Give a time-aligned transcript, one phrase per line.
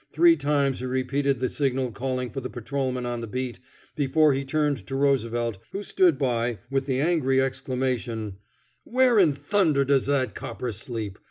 [0.11, 3.59] Three times he repeated the signal calling for the patrolman on the beat
[3.95, 8.37] before he turned to Roosevelt, who stood by, with the angry exclamation:
[8.83, 11.19] "Where in thunder does that copper sleep?